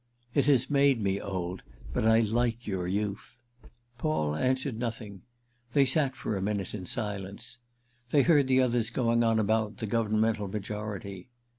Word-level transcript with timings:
"It 0.33 0.45
has 0.45 0.67
made 0.67 0.99
me 0.99 1.21
old. 1.21 1.61
But 1.93 2.07
I 2.07 2.21
like 2.21 2.65
your 2.65 2.87
youth." 2.87 3.39
Paul 3.99 4.33
answered 4.35 4.79
nothing—they 4.79 5.85
sat 5.85 6.15
for 6.15 6.35
a 6.35 6.41
minute 6.41 6.73
in 6.73 6.87
silence. 6.87 7.59
They 8.09 8.23
heard 8.23 8.47
the 8.47 8.61
others 8.61 8.89
going 8.89 9.21
on 9.23 9.37
about 9.39 9.77
the 9.77 9.85
governmental 9.85 10.47
majority. 10.47 11.29